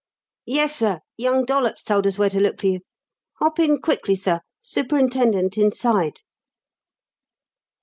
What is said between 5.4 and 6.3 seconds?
inside."